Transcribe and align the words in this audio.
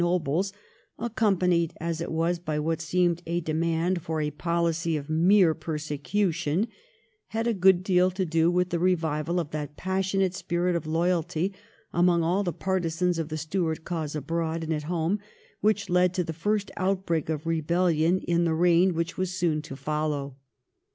263 0.01 0.13
nobles, 0.31 0.53
accompanied 0.97 1.73
as 1.79 2.01
it 2.01 2.11
was 2.11 2.39
by 2.39 2.57
what 2.57 2.81
seemed 2.81 3.21
a 3.27 3.39
demand 3.39 4.01
for 4.01 4.19
a 4.19 4.31
policy 4.31 4.97
of 4.97 5.11
mere 5.11 5.53
persecution, 5.53 6.67
had 7.27 7.45
a 7.45 7.53
good 7.53 7.83
deal 7.83 8.09
to 8.09 8.25
do 8.25 8.49
with 8.49 8.71
the 8.71 8.79
revival 8.79 9.39
of 9.39 9.51
that 9.51 9.77
passionate 9.77 10.33
spirit 10.33 10.75
of 10.75 10.87
loyalty 10.87 11.53
among 11.93 12.23
all 12.23 12.41
the 12.41 12.51
partisans 12.51 13.19
of 13.19 13.29
the 13.29 13.37
Stuart 13.37 13.83
cause 13.83 14.15
abroad 14.15 14.63
and 14.63 14.73
at 14.73 14.81
home 14.89 15.19
which 15.59 15.87
led 15.87 16.15
to 16.15 16.23
the 16.23 16.33
first 16.33 16.71
outbreak 16.77 17.29
of 17.29 17.45
rebellion 17.45 18.17
in 18.21 18.43
the 18.43 18.55
reign 18.55 18.95
which 18.95 19.19
was 19.19 19.31
soon 19.37 19.61
to 19.61 19.75
follow. 19.75 20.35